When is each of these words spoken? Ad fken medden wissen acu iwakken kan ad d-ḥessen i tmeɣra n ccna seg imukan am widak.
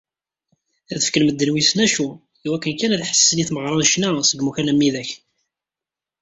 Ad 0.93 1.01
fken 1.07 1.23
medden 1.25 1.53
wissen 1.55 1.83
acu 1.85 2.07
iwakken 2.45 2.75
kan 2.79 2.93
ad 2.93 2.99
d-ḥessen 3.01 3.41
i 3.41 3.45
tmeɣra 3.45 3.73
n 3.77 3.87
ccna 3.91 4.09
seg 4.23 4.39
imukan 4.39 4.71
am 4.71 4.81
widak. 4.81 5.09